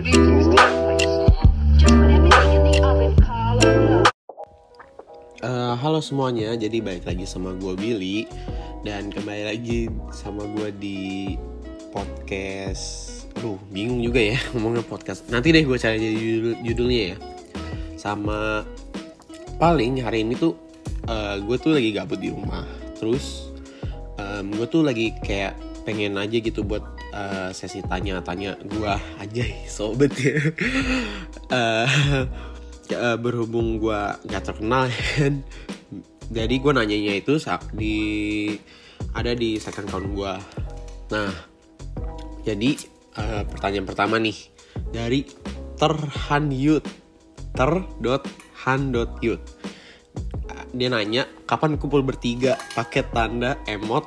[0.00, 0.08] Uh,
[5.76, 8.24] halo semuanya, jadi balik lagi sama gue Billy
[8.80, 11.00] Dan kembali lagi sama gue di
[11.92, 15.28] podcast Aduh, bingung juga ya ngomongnya podcast.
[15.28, 17.16] Nanti deh gue cari judul, judulnya ya.
[18.00, 18.64] Sama
[19.60, 20.56] paling hari ini tuh
[21.12, 22.64] uh, gue tuh lagi gabut di rumah.
[22.96, 23.52] Terus
[24.16, 30.12] um, gue tuh lagi kayak pengen aja gitu buat uh, sesi tanya-tanya gue aja sobat
[30.18, 30.38] ya.
[31.50, 31.88] Uh,
[32.94, 35.42] uh, berhubung gue nggak terkenal kan.
[36.30, 38.54] Jadi gue nanyanya itu saat di
[39.16, 40.34] ada di second account gue
[41.10, 41.34] nah
[42.46, 42.78] jadi
[43.18, 44.38] uh, pertanyaan pertama nih.
[44.90, 45.26] Dari
[45.74, 46.86] terhan youth
[47.50, 48.30] ter dot
[48.62, 49.42] han dot youth
[50.70, 52.54] dia nanya kapan kumpul bertiga?
[52.78, 54.06] Pakai tanda emot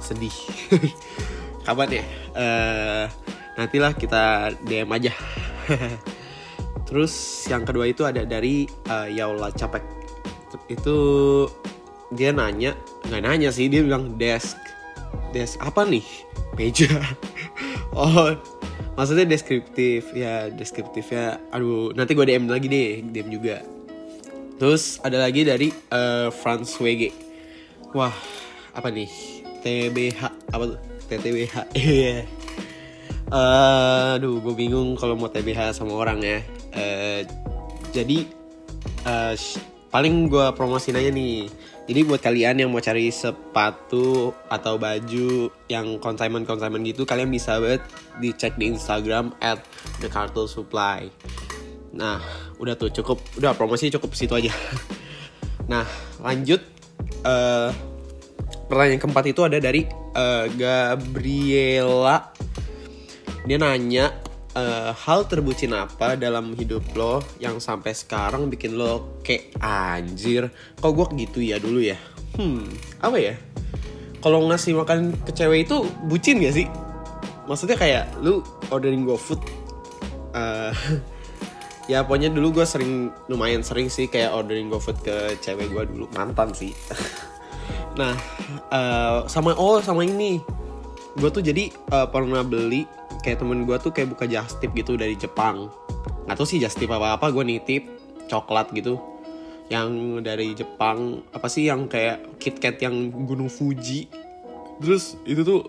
[0.00, 0.34] sedih
[1.66, 2.04] kapan ya
[2.38, 3.04] uh,
[3.58, 5.12] nantilah kita dm aja
[6.86, 9.82] Terus yang kedua itu ada dari uh, Yaula Capek.
[10.70, 10.96] Itu
[12.14, 12.78] dia nanya,
[13.10, 14.54] nggak nanya sih, dia bilang desk.
[15.34, 16.06] Desk apa nih?
[16.54, 16.86] Meja.
[17.98, 18.38] oh,
[18.94, 21.42] maksudnya deskriptif ya, deskriptif ya.
[21.50, 23.66] Aduh, nanti gue DM lagi deh, DM juga.
[24.56, 27.10] Terus ada lagi dari uh, Franz WG.
[27.92, 28.14] Wah,
[28.72, 29.10] apa nih?
[29.66, 30.22] TBH
[30.54, 30.85] apa tuh?
[31.06, 31.54] TTBH.
[31.78, 32.26] Iya.
[33.30, 36.40] uh, aduh, gue bingung kalau mau TBH sama orang ya
[36.76, 37.24] Uh,
[37.96, 38.28] jadi
[39.08, 39.32] uh,
[39.88, 41.48] paling gue promosin aja nih.
[41.88, 47.80] Jadi buat kalian yang mau cari sepatu atau baju yang consignment-consignment gitu, kalian bisa banget
[48.20, 49.62] dicek di Instagram at
[50.04, 51.08] the Cartel Supply.
[51.96, 52.20] Nah,
[52.60, 54.52] udah tuh cukup, udah promosi cukup situ aja.
[55.66, 55.82] Nah,
[56.22, 56.62] lanjut
[57.26, 57.74] uh,
[58.70, 59.82] pertanyaan keempat itu ada dari
[60.16, 62.32] uh, Gabriela.
[63.46, 64.10] Dia nanya
[64.56, 70.48] uh, hal terbucin apa dalam hidup lo yang sampai sekarang bikin lo kayak anjir
[70.80, 72.00] kok gue gitu ya dulu ya?
[72.40, 72.64] Hmm
[73.04, 73.34] apa ya?
[74.24, 76.66] Kalau ngasih makan ke cewek itu bucin gak sih?
[77.46, 78.42] Maksudnya kayak lu
[78.74, 79.38] ordering GoFood
[80.34, 80.74] uh,
[81.92, 86.10] ya pokoknya dulu gue sering lumayan sering sih kayak ordering GoFood ke cewek gue dulu.
[86.10, 86.74] Mantan sih
[87.96, 88.14] nah
[88.70, 90.38] uh, sama oh sama ini.
[91.16, 92.84] Gue tuh jadi uh, pernah beli
[93.24, 95.72] kayak temen gue tuh kayak buka just tip gitu dari Jepang.
[96.28, 97.88] Nggak tahu sih just tip apa apa gue nitip
[98.28, 99.00] coklat gitu.
[99.72, 99.88] Yang
[100.22, 104.12] dari Jepang apa sih yang kayak KitKat yang Gunung Fuji.
[104.76, 105.64] Terus itu tuh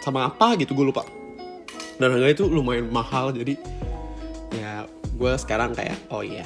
[0.00, 1.04] sama apa gitu gue lupa.
[2.00, 3.56] Dan harganya itu lumayan mahal jadi
[4.56, 6.44] ya gue sekarang kayak oh iya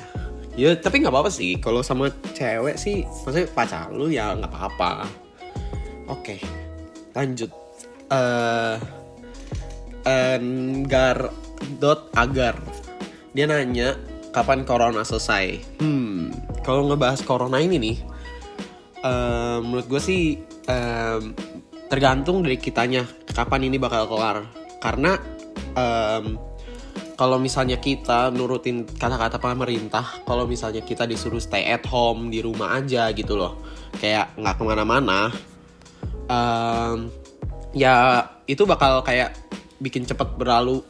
[0.55, 1.59] ya tapi nggak apa-apa sih.
[1.59, 5.07] Kalau sama cewek sih maksudnya pacar lu ya nggak apa-apa.
[6.11, 6.41] Oke
[7.15, 7.51] lanjut.
[8.11, 8.77] Uh,
[10.03, 11.31] Enggar
[11.79, 12.59] dot agar.
[13.31, 13.95] Dia nanya
[14.35, 15.79] kapan corona selesai?
[15.79, 17.97] Hmm kalau ngebahas corona ini nih
[19.05, 21.33] uh, menurut gue sih um,
[21.91, 23.03] tergantung dari kitanya
[23.35, 24.47] kapan ini bakal kelar.
[24.79, 25.19] Karena
[25.75, 26.39] um,
[27.21, 32.81] kalau misalnya kita nurutin kata-kata pemerintah kalau misalnya kita disuruh stay at home di rumah
[32.81, 33.61] aja gitu loh
[34.01, 35.29] kayak nggak ke mana-mana
[36.31, 37.11] um,
[37.75, 39.35] ya itu bakal kayak
[39.83, 40.83] bikin cepet berlalu.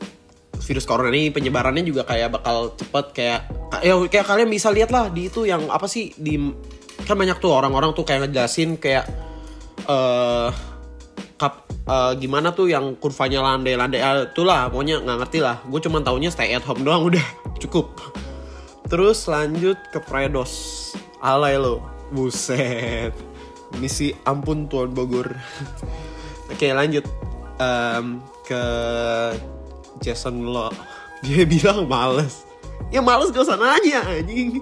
[0.60, 3.40] Virus corona ini penyebarannya juga kayak bakal cepet kayak
[3.80, 6.36] ya kayak kalian bisa lihat lah di itu yang apa sih di
[7.08, 9.08] kan banyak tuh orang-orang tuh kayak ngejelasin kayak
[9.88, 10.52] uh,
[11.40, 15.56] kap, uh, gimana tuh yang kurvanya landai-landai uh, itulah pokoknya nggak ngerti lah.
[15.64, 17.24] Gue cuma taunya stay at home doang udah
[17.56, 17.96] cukup.
[18.92, 20.52] Terus lanjut ke Predos
[21.24, 21.80] alay lo.
[22.12, 23.16] Buset.
[23.80, 25.32] Misi ampun tuan Bogor.
[26.52, 27.08] Oke lanjut.
[27.56, 28.62] Um, ke
[30.04, 30.68] Jason Lo.
[31.24, 32.44] Dia bilang males.
[32.92, 34.60] Ya males gak usah nanya anjing.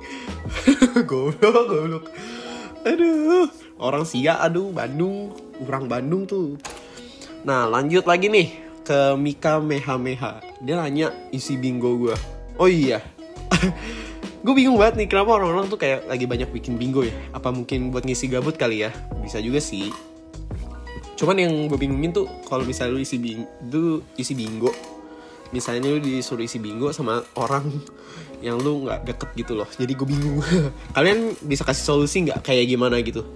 [1.08, 2.04] Goblok goblok.
[2.86, 3.50] Aduh.
[3.78, 6.54] Orang sia aduh Bandung orang Bandung tuh.
[7.42, 12.16] Nah lanjut lagi nih ke Mika Meha Meha dia nanya isi bingo gue
[12.56, 13.04] oh iya.
[14.38, 17.10] Gue bingung banget nih kenapa orang-orang tuh kayak lagi banyak bikin bingo ya?
[17.34, 18.94] Apa mungkin buat ngisi gabut kali ya?
[19.18, 19.90] Bisa juga sih.
[21.18, 24.70] Cuman yang gue bingungin tuh kalau misalnya lu isi bingo isi bingo
[25.50, 27.66] misalnya lu disuruh isi bingo sama orang
[28.46, 29.66] yang lu nggak deket gitu loh.
[29.74, 30.38] Jadi gue bingung.
[30.96, 32.46] Kalian bisa kasih solusi nggak?
[32.46, 33.26] Kayak gimana gitu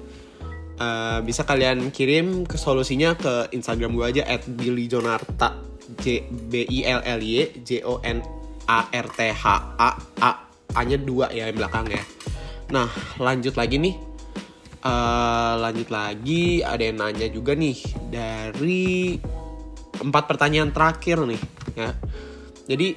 [0.82, 5.54] uh, bisa kalian kirim ke solusinya ke instagram gue aja at billy jonarta
[6.02, 8.18] j b i l l y j o n
[8.66, 9.88] a r t h a
[10.18, 10.30] a
[10.72, 12.02] a nya dua ya yang belakang ya.
[12.72, 12.88] Nah
[13.20, 13.96] lanjut lagi nih.
[14.82, 17.78] Uh, lanjut lagi ada yang nanya juga nih
[18.10, 19.14] dari
[20.02, 21.42] empat pertanyaan terakhir nih
[21.78, 21.90] ya.
[22.66, 22.88] Jadi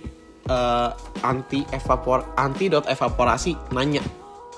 [0.50, 0.90] uh,
[1.22, 4.02] anti evapor anti dot evaporasi nanya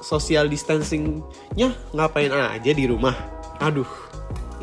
[0.07, 3.12] social distancingnya ngapain aja di rumah?
[3.59, 3.88] Aduh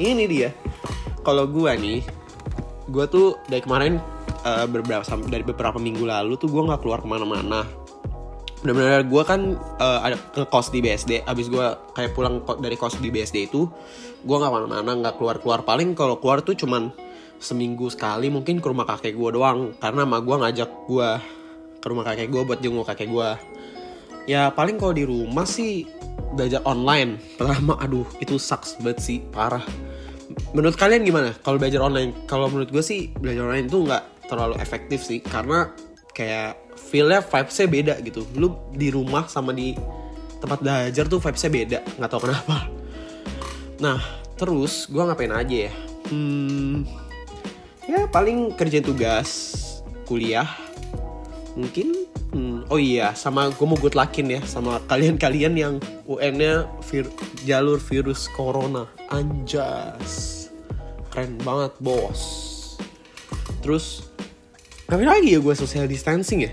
[0.00, 0.56] ini dia.
[1.20, 2.00] Kalau gua nih
[2.88, 4.00] gua tuh dari kemarin
[4.49, 7.69] uh, beberapa dari beberapa minggu lalu tuh gua nggak keluar ke mana-mana.
[8.64, 12.96] Benar-benar gue kan uh, ada ke kos di BSD abis gue kayak pulang dari kos
[12.96, 13.69] di BSD itu
[14.25, 15.69] gue nggak mana-mana nggak keluar-keluar.
[15.69, 16.88] Paling kalau keluar tuh cuman
[17.37, 19.76] seminggu sekali mungkin ke rumah kakek gue doang.
[19.76, 21.08] Karena mah gue ngajak gue
[21.76, 23.29] ke rumah kakek gue buat jenguk kakek gue
[24.25, 25.88] ya paling kalau di rumah sih
[26.35, 27.17] belajar online.
[27.38, 29.62] Pertama aduh itu sucks banget sih parah.
[30.56, 32.12] Menurut kalian gimana kalau belajar online?
[32.26, 35.71] Kalau menurut gue sih belajar online itu nggak terlalu efektif sih karena
[36.15, 38.26] kayak feelnya vibesnya beda gitu.
[38.35, 39.76] Lu di rumah sama di
[40.43, 42.56] tempat belajar tuh vibesnya beda nggak tahu kenapa.
[43.81, 44.00] Nah
[44.35, 45.73] terus gue ngapain aja ya?
[46.05, 46.85] Hmm,
[47.88, 49.61] ya paling kerjain tugas
[50.05, 50.49] kuliah.
[51.55, 52.04] Mungkin
[52.73, 55.75] oh iya sama gue mau good lackin ya sama kalian-kalian yang
[56.09, 57.09] UN-nya vir,
[57.45, 58.89] jalur virus corona.
[59.13, 60.49] Anjas.
[61.13, 62.21] Keren banget bos.
[63.61, 64.09] Terus
[64.89, 66.53] ngapain lagi ya gue social distancing ya?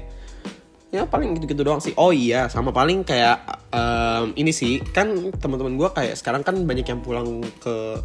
[0.91, 1.95] Ya paling gitu-gitu doang sih.
[1.95, 6.83] Oh iya sama paling kayak um, ini sih kan teman-teman gue kayak sekarang kan banyak
[6.83, 7.99] yang pulang ke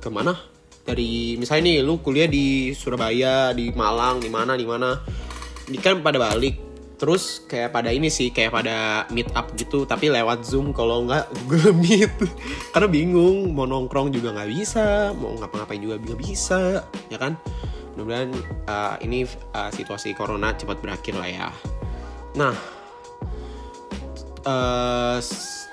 [0.00, 0.36] ke mana?
[0.84, 4.96] Dari misalnya nih lu kuliah di Surabaya di Malang di mana di mana.
[5.68, 6.67] Ini kan pada balik
[6.98, 11.30] terus kayak pada ini sih kayak pada meet up gitu tapi lewat zoom kalau nggak
[11.46, 12.10] Google Meet
[12.74, 17.38] karena bingung mau nongkrong juga nggak bisa mau ngapa-ngapain juga nggak bisa ya kan
[17.94, 18.34] mudah-mudahan
[18.66, 21.50] uh, ini uh, situasi corona cepat berakhir lah ya
[22.38, 22.54] Nah,
[24.44, 25.18] uh,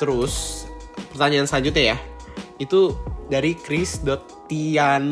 [0.01, 0.65] terus
[1.13, 1.97] pertanyaan selanjutnya ya,
[2.57, 2.95] itu
[3.29, 5.05] dari Chris.tian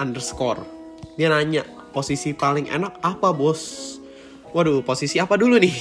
[0.00, 0.64] underscore.
[1.20, 3.95] Dia nanya, posisi paling enak apa bos?
[4.56, 5.76] Waduh, posisi apa dulu nih?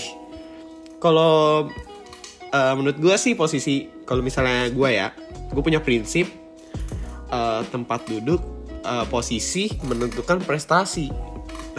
[1.00, 1.64] Kalau
[2.52, 5.16] uh, menurut gue sih posisi, kalau misalnya gue ya,
[5.48, 6.28] gue punya prinsip
[7.32, 8.44] uh, tempat duduk,
[8.84, 11.08] uh, posisi menentukan prestasi.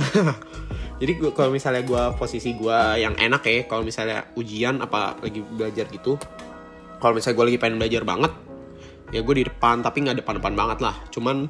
[1.01, 5.85] jadi kalau misalnya gue posisi gue yang enak ya kalau misalnya ujian apa lagi belajar
[5.93, 6.17] gitu
[7.01, 8.33] kalau misalnya gue lagi pengen belajar banget
[9.13, 11.49] ya gue di depan tapi nggak depan-depan banget lah cuman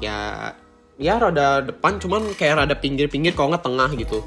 [0.00, 0.50] ya
[0.96, 4.24] ya rada depan cuman kayak rada pinggir-pinggir kalau nggak tengah gitu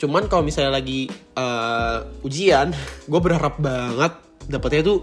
[0.00, 2.72] cuman kalau misalnya lagi uh, ujian
[3.10, 4.16] gue berharap banget
[4.48, 4.98] dapetnya tuh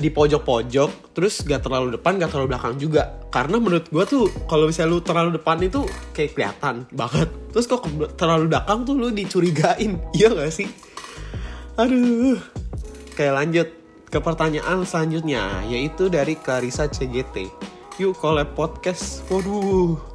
[0.00, 3.20] di pojok-pojok terus gak terlalu depan gak terlalu belakang juga.
[3.28, 5.84] Karena menurut gue tuh kalau misalnya lu terlalu depan itu
[6.16, 7.28] kayak kelihatan banget.
[7.52, 7.84] Terus kok
[8.16, 10.66] terlalu belakang tuh lu dicurigain iya gak sih?
[11.76, 12.40] Aduh.
[13.12, 13.68] Kayak lanjut
[14.08, 17.46] ke pertanyaan selanjutnya yaitu dari Clarissa CGT
[18.00, 19.22] yuk collab podcast.
[19.28, 20.09] Waduh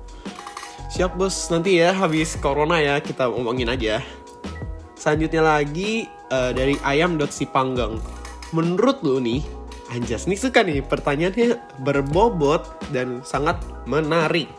[0.95, 3.99] siap bos nanti ya habis corona ya kita ngomongin aja
[4.95, 7.99] selanjutnya lagi uh, dari ayam.sipanggang
[8.55, 9.43] menurut lu nih
[9.91, 14.49] Anjas nih suka nih pertanyaannya berbobot dan sangat menarik.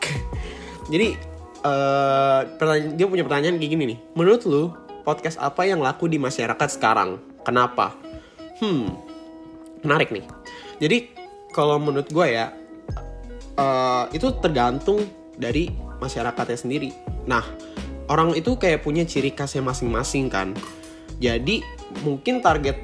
[0.87, 1.19] Jadi
[1.67, 2.47] uh,
[2.95, 3.99] dia punya pertanyaan kayak gini nih.
[4.15, 4.71] Menurut lu
[5.03, 7.19] podcast apa yang laku di masyarakat sekarang?
[7.43, 7.91] Kenapa?
[8.63, 8.95] Hmm,
[9.83, 10.23] menarik nih.
[10.79, 11.11] Jadi
[11.51, 12.55] kalau menurut gue ya
[13.59, 15.03] uh, itu tergantung
[15.35, 16.89] dari masyarakatnya sendiri.
[17.25, 17.43] Nah
[18.07, 20.53] orang itu kayak punya ciri khasnya masing-masing kan.
[21.17, 21.65] Jadi
[22.05, 22.77] mungkin target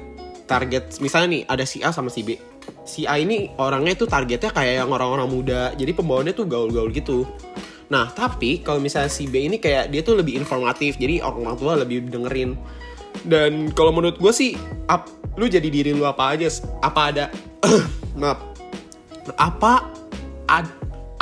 [0.44, 2.36] target misalnya nih ada si A sama si B
[2.84, 7.24] si A ini orangnya tuh targetnya kayak yang orang-orang muda jadi pembawaannya tuh gaul-gaul gitu
[7.88, 11.80] nah tapi kalau misalnya si B ini kayak dia tuh lebih informatif jadi orang tua
[11.80, 12.56] lebih dengerin
[13.24, 14.58] dan kalau menurut gue sih
[14.90, 15.06] up,
[15.38, 16.48] lu jadi diri lu apa aja
[16.82, 17.24] apa ada
[18.20, 18.40] maaf
[19.40, 19.88] apa
[20.50, 20.68] ad,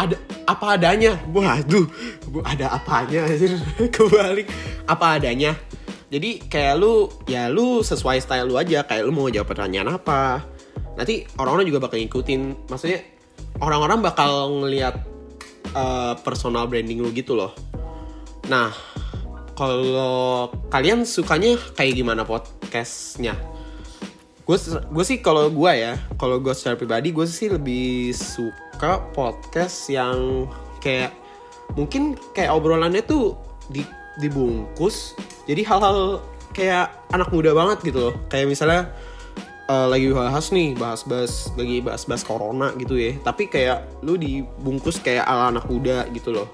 [0.08, 0.16] ada
[0.48, 1.18] apa adanya?
[1.30, 1.86] Waduh
[2.44, 3.28] ada apanya
[3.94, 4.48] kebalik.
[4.88, 5.54] Apa adanya?
[6.12, 8.84] Jadi kayak lu ya lu sesuai style lu aja.
[8.84, 10.44] Kayak lu mau jawab pertanyaan apa?
[10.96, 12.68] Nanti orang-orang juga bakal ngikutin.
[12.68, 13.00] Maksudnya
[13.60, 15.00] orang-orang bakal ngelihat
[15.72, 17.52] uh, personal branding lu gitu loh.
[18.48, 18.72] Nah
[19.52, 23.36] kalau kalian sukanya kayak gimana podcastnya?
[24.42, 28.71] Gue gue sih kalau gue ya kalau gue secara pribadi gue sih lebih suka
[29.14, 30.50] podcast yang
[30.82, 31.14] kayak
[31.78, 33.38] mungkin kayak obrolannya tuh
[33.70, 33.86] di
[34.20, 35.16] dibungkus.
[35.46, 36.20] Jadi hal-hal
[36.52, 38.14] kayak anak muda banget gitu loh.
[38.28, 38.82] Kayak misalnya
[39.70, 43.16] uh, lagi bahas nih bahas-bahas lagi bahas-bahas corona gitu ya.
[43.22, 46.48] Tapi kayak lu dibungkus kayak ala anak muda gitu loh.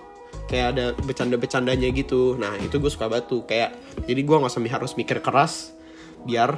[0.48, 2.36] Kayak ada bercanda-bercandanya gitu.
[2.38, 3.74] Nah itu gue suka batu kayak
[4.06, 5.74] jadi gue nggak sampai harus mikir keras
[6.24, 6.56] biar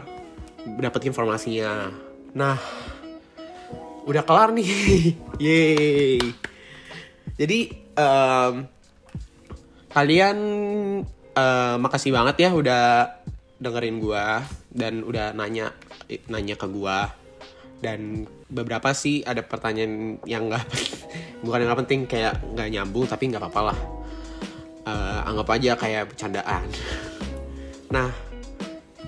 [0.79, 1.89] dapat informasinya.
[2.37, 2.61] Nah
[4.05, 4.69] udah kelar nih.
[5.45, 6.21] Yeay.
[7.41, 7.59] Jadi
[7.97, 8.55] um,
[9.91, 10.39] kalian
[11.35, 12.85] eh, makasih banget ya udah
[13.61, 15.73] dengerin gua dan udah nanya
[16.29, 17.09] nanya ke gua.
[17.81, 20.65] Dan beberapa sih ada pertanyaan yang nggak
[21.45, 23.79] bukan yang nggak penting kayak nggak nyambung tapi nggak apa-apa lah.
[24.85, 26.67] Eh, anggap aja kayak bercandaan.
[27.91, 28.07] Nah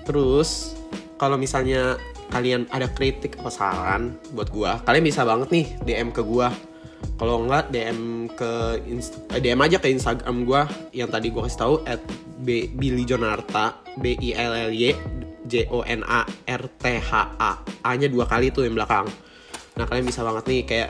[0.03, 0.75] terus
[1.15, 1.95] kalau misalnya
[2.33, 6.49] kalian ada kritik atau saran buat gua kalian bisa banget nih DM ke gua.
[7.13, 11.59] Kalau enggak DM ke Inst- eh, DM aja ke Instagram gua yang tadi gua kasih
[11.61, 12.01] tahu at
[12.43, 14.97] Billy Jonarta B I L L Y
[15.45, 17.61] J O N A R T H A.
[17.61, 19.05] A nya dua kali tuh yang belakang.
[19.77, 20.89] Nah kalian bisa banget nih kayak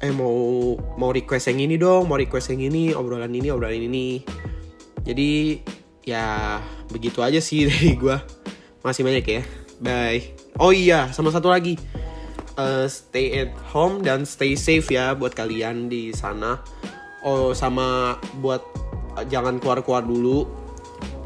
[0.00, 4.24] eh mau mau request yang ini dong mau request yang ini obrolan ini obrolan ini.
[5.04, 5.60] Jadi
[6.06, 6.58] ya
[6.88, 8.22] begitu aja sih dari gua.
[8.80, 9.42] Masih banyak ya.
[9.76, 11.76] Bye oh iya sama satu lagi.
[12.56, 16.56] Eh, stay at home dan stay safe ya buat kalian di sana.
[17.20, 18.64] Oh sama buat
[19.20, 20.48] eh, jangan keluar keluar dulu.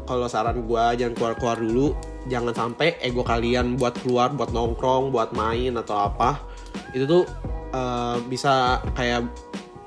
[0.03, 1.95] Kalau saran gua jangan keluar keluar dulu.
[2.27, 6.43] Jangan sampai ego kalian buat keluar buat nongkrong buat main atau apa.
[6.91, 7.23] Itu tuh
[7.71, 9.31] eh, bisa kayak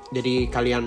[0.09, 0.85] jadi kalian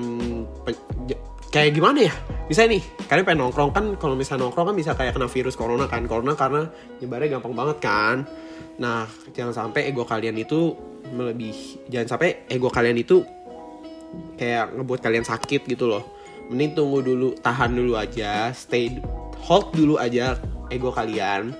[1.52, 2.14] kayak gimana ya
[2.48, 5.84] bisa nih kalian pengen nongkrong kan kalau misalnya nongkrong kan bisa kayak kena virus corona
[5.84, 6.08] kan.
[6.08, 6.64] Corona karena
[6.98, 8.16] nyebarnya gampang banget kan.
[8.80, 9.04] Nah
[9.36, 10.72] jangan sampai ego kalian itu
[11.12, 13.20] melebihi jangan sampai ego kalian itu
[14.40, 16.02] kayak ngebuat kalian sakit gitu loh.
[16.48, 18.96] Mending tunggu dulu tahan dulu aja stay
[19.44, 20.40] hold dulu aja
[20.72, 21.52] ego kalian.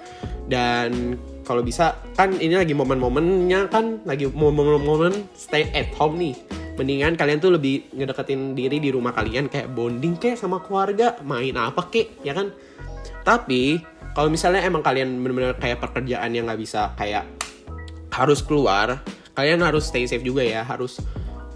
[0.49, 6.37] Dan kalau bisa kan ini lagi momen-momennya kan lagi momen-momen stay at home nih
[6.79, 11.59] mendingan kalian tuh lebih ngedeketin diri di rumah kalian kayak bonding kayak sama keluarga main
[11.59, 12.55] apa kek ya kan?
[13.27, 13.83] Tapi
[14.15, 17.27] kalau misalnya emang kalian bener-bener kayak pekerjaan yang nggak bisa kayak
[18.15, 19.03] harus keluar
[19.39, 20.99] kalian harus stay safe juga ya harus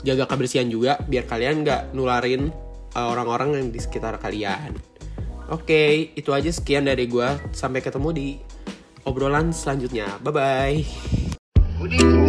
[0.06, 2.50] jaga kebersihan juga biar kalian nggak nularin
[2.94, 4.74] uh, orang-orang yang di sekitar kalian.
[5.50, 7.38] Oke itu aja sekian dari gua.
[7.50, 8.28] Sampai ketemu di
[9.04, 10.18] obrolan selanjutnya.
[10.22, 12.21] Bye bye.